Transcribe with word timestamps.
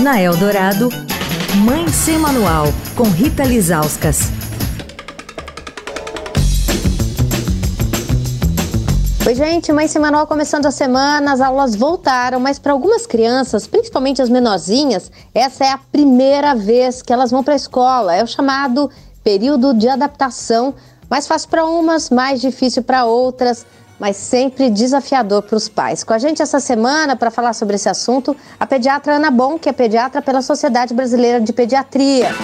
Na 0.00 0.20
Eldorado, 0.20 0.88
Mãe 1.64 1.86
Sem 1.88 2.18
Manual, 2.18 2.66
com 2.96 3.02
Rita 3.02 3.44
Lizauskas. 3.44 4.30
Oi, 9.26 9.34
gente, 9.34 9.72
Mãe 9.72 9.86
Sem 9.88 10.00
Manual 10.00 10.26
começando 10.26 10.66
a 10.66 10.70
semana, 10.70 11.32
as 11.32 11.40
aulas 11.40 11.74
voltaram, 11.74 12.40
mas 12.40 12.58
para 12.58 12.72
algumas 12.72 13.06
crianças, 13.06 13.66
principalmente 13.66 14.22
as 14.22 14.30
menorzinhas, 14.30 15.10
essa 15.34 15.64
é 15.64 15.72
a 15.72 15.78
primeira 15.78 16.54
vez 16.54 17.02
que 17.02 17.12
elas 17.12 17.30
vão 17.30 17.44
para 17.44 17.54
a 17.54 17.56
escola. 17.56 18.14
É 18.14 18.22
o 18.22 18.26
chamado 18.26 18.90
período 19.22 19.74
de 19.74 19.88
adaptação, 19.88 20.74
mais 21.10 21.26
fácil 21.26 21.48
para 21.48 21.66
umas, 21.66 22.08
mais 22.08 22.40
difícil 22.40 22.82
para 22.82 23.04
outras 23.04 23.66
mas 24.00 24.16
sempre 24.16 24.70
desafiador 24.70 25.42
para 25.42 25.56
os 25.56 25.68
pais. 25.68 26.02
Com 26.02 26.14
a 26.14 26.18
gente 26.18 26.40
essa 26.40 26.58
semana 26.58 27.14
para 27.14 27.30
falar 27.30 27.52
sobre 27.52 27.76
esse 27.76 27.88
assunto, 27.88 28.34
a 28.58 28.66
pediatra 28.66 29.16
Ana 29.16 29.30
Bom, 29.30 29.58
que 29.58 29.68
é 29.68 29.72
pediatra 29.72 30.22
pela 30.22 30.40
Sociedade 30.40 30.94
Brasileira 30.94 31.38
de 31.38 31.52
Pediatria. 31.52 32.34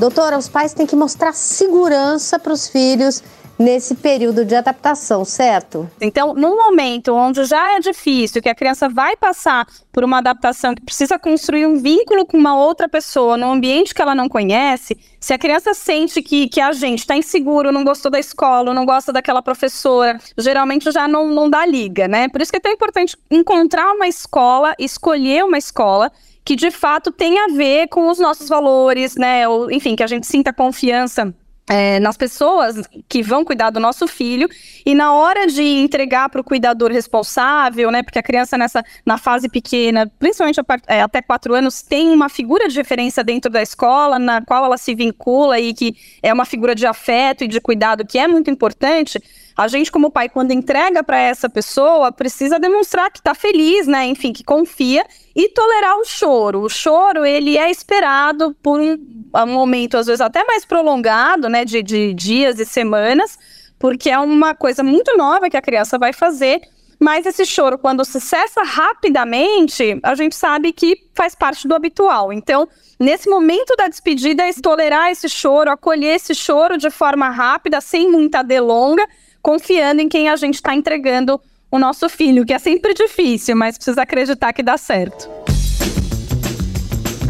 Doutora, 0.00 0.38
os 0.38 0.48
pais 0.48 0.72
têm 0.72 0.86
que 0.86 0.96
mostrar 0.96 1.34
segurança 1.34 2.38
para 2.38 2.54
os 2.54 2.66
filhos 2.66 3.22
nesse 3.60 3.94
período 3.94 4.42
de 4.42 4.54
adaptação, 4.54 5.22
certo? 5.22 5.88
Então, 6.00 6.32
no 6.32 6.56
momento 6.56 7.14
onde 7.14 7.44
já 7.44 7.76
é 7.76 7.78
difícil, 7.78 8.40
que 8.40 8.48
a 8.48 8.54
criança 8.54 8.88
vai 8.88 9.14
passar 9.16 9.66
por 9.92 10.02
uma 10.02 10.16
adaptação, 10.16 10.74
que 10.74 10.80
precisa 10.80 11.18
construir 11.18 11.66
um 11.66 11.76
vínculo 11.76 12.24
com 12.24 12.38
uma 12.38 12.56
outra 12.56 12.88
pessoa, 12.88 13.36
num 13.36 13.52
ambiente 13.52 13.94
que 13.94 14.00
ela 14.00 14.14
não 14.14 14.30
conhece, 14.30 14.98
se 15.20 15.34
a 15.34 15.38
criança 15.38 15.74
sente 15.74 16.22
que, 16.22 16.48
que 16.48 16.58
a 16.58 16.72
gente 16.72 17.00
está 17.00 17.14
inseguro, 17.14 17.70
não 17.70 17.84
gostou 17.84 18.10
da 18.10 18.18
escola, 18.18 18.72
não 18.72 18.86
gosta 18.86 19.12
daquela 19.12 19.42
professora, 19.42 20.18
geralmente 20.38 20.90
já 20.90 21.06
não, 21.06 21.28
não 21.28 21.50
dá 21.50 21.66
liga, 21.66 22.08
né? 22.08 22.28
Por 22.30 22.40
isso 22.40 22.50
que 22.50 22.56
é 22.56 22.60
tão 22.60 22.72
importante 22.72 23.14
encontrar 23.30 23.92
uma 23.92 24.08
escola, 24.08 24.74
escolher 24.78 25.44
uma 25.44 25.58
escola 25.58 26.10
que 26.42 26.56
de 26.56 26.70
fato 26.70 27.12
tenha 27.12 27.44
a 27.44 27.48
ver 27.48 27.88
com 27.88 28.08
os 28.08 28.18
nossos 28.18 28.48
valores, 28.48 29.16
né? 29.16 29.46
Ou, 29.46 29.70
enfim, 29.70 29.94
que 29.94 30.02
a 30.02 30.06
gente 30.06 30.26
sinta 30.26 30.50
confiança 30.50 31.34
é, 31.70 32.00
nas 32.00 32.16
pessoas 32.16 32.82
que 33.08 33.22
vão 33.22 33.44
cuidar 33.44 33.70
do 33.70 33.78
nosso 33.78 34.08
filho 34.08 34.48
e 34.84 34.92
na 34.92 35.14
hora 35.14 35.46
de 35.46 35.62
entregar 35.62 36.28
para 36.28 36.40
o 36.40 36.44
cuidador 36.44 36.90
responsável, 36.90 37.92
né, 37.92 38.02
porque 38.02 38.18
a 38.18 38.22
criança 38.22 38.58
nessa 38.58 38.84
na 39.06 39.16
fase 39.16 39.48
pequena, 39.48 40.10
principalmente 40.18 40.58
a, 40.60 40.64
é, 40.88 41.02
até 41.02 41.22
quatro 41.22 41.54
anos, 41.54 41.80
tem 41.80 42.10
uma 42.10 42.28
figura 42.28 42.68
de 42.68 42.76
referência 42.76 43.22
dentro 43.22 43.48
da 43.48 43.62
escola 43.62 44.18
na 44.18 44.42
qual 44.42 44.64
ela 44.64 44.76
se 44.76 44.96
vincula 44.96 45.60
e 45.60 45.72
que 45.72 45.94
é 46.20 46.32
uma 46.32 46.44
figura 46.44 46.74
de 46.74 46.86
afeto 46.86 47.44
e 47.44 47.48
de 47.48 47.60
cuidado 47.60 48.04
que 48.04 48.18
é 48.18 48.26
muito 48.26 48.50
importante. 48.50 49.22
A 49.56 49.68
gente, 49.68 49.90
como 49.90 50.10
pai, 50.10 50.28
quando 50.28 50.52
entrega 50.52 51.02
para 51.02 51.18
essa 51.18 51.48
pessoa, 51.48 52.12
precisa 52.12 52.58
demonstrar 52.58 53.10
que 53.10 53.18
está 53.18 53.34
feliz, 53.34 53.86
né? 53.86 54.06
Enfim, 54.06 54.32
que 54.32 54.44
confia 54.44 55.04
e 55.34 55.48
tolerar 55.48 55.98
o 55.98 56.04
choro. 56.04 56.60
O 56.60 56.68
choro, 56.68 57.24
ele 57.24 57.58
é 57.58 57.70
esperado 57.70 58.56
por 58.62 58.80
um, 58.80 59.46
momento, 59.46 59.96
às 59.96 60.06
vezes, 60.06 60.20
até 60.20 60.44
mais 60.44 60.64
prolongado, 60.64 61.48
né? 61.48 61.64
De, 61.64 61.82
de 61.82 62.14
dias 62.14 62.58
e 62.58 62.64
semanas, 62.64 63.38
porque 63.78 64.10
é 64.10 64.18
uma 64.18 64.54
coisa 64.54 64.82
muito 64.82 65.16
nova 65.16 65.50
que 65.50 65.56
a 65.56 65.62
criança 65.62 65.98
vai 65.98 66.12
fazer. 66.12 66.60
Mas 67.00 67.24
esse 67.24 67.46
choro, 67.46 67.78
quando 67.78 68.04
se 68.04 68.20
cessa 68.20 68.62
rapidamente, 68.62 69.98
a 70.02 70.14
gente 70.14 70.36
sabe 70.36 70.70
que 70.70 71.08
faz 71.14 71.34
parte 71.34 71.66
do 71.66 71.74
habitual. 71.74 72.30
Então, 72.30 72.68
nesse 72.98 73.26
momento 73.26 73.74
da 73.74 73.88
despedida, 73.88 74.46
é 74.46 74.52
tolerar 74.52 75.10
esse 75.10 75.26
choro, 75.26 75.70
acolher 75.70 76.16
esse 76.16 76.34
choro 76.34 76.76
de 76.76 76.90
forma 76.90 77.30
rápida, 77.30 77.80
sem 77.80 78.10
muita 78.10 78.42
delonga, 78.42 79.08
confiando 79.42 80.00
em 80.00 80.08
quem 80.08 80.28
a 80.28 80.36
gente 80.36 80.56
está 80.56 80.74
entregando 80.74 81.40
o 81.70 81.78
nosso 81.78 82.08
filho, 82.08 82.44
que 82.44 82.52
é 82.52 82.58
sempre 82.58 82.94
difícil, 82.94 83.56
mas 83.56 83.76
precisa 83.76 84.02
acreditar 84.02 84.52
que 84.52 84.62
dá 84.62 84.76
certo. 84.76 85.28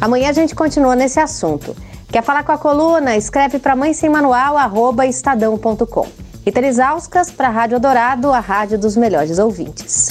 Amanhã 0.00 0.28
a 0.28 0.32
gente 0.32 0.54
continua 0.54 0.94
nesse 0.94 1.18
assunto. 1.18 1.74
Quer 2.10 2.22
falar 2.22 2.44
com 2.44 2.52
a 2.52 2.58
coluna? 2.58 3.16
Escreve 3.16 3.58
para 3.58 3.74
mãe 3.74 3.92
sem 3.92 4.08
manual, 4.08 4.56
arroba 4.56 5.06
estadão.com. 5.06 6.06
Rita 6.44 6.60
Lizauskas 6.60 7.30
para 7.30 7.48
a 7.48 7.50
Rádio 7.50 7.80
Dourado, 7.80 8.32
a 8.32 8.38
rádio 8.38 8.78
dos 8.78 8.96
melhores 8.96 9.38
ouvintes. 9.38 10.10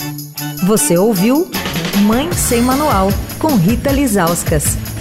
Você 0.67 0.97
ouviu 0.97 1.49
Mãe 2.05 2.29
Sem 2.33 2.61
Manual, 2.61 3.07
com 3.39 3.55
Rita 3.55 3.89
Lizauskas. 3.89 4.94